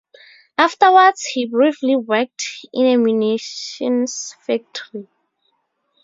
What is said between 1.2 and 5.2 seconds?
he briefly worked in a munitions factory.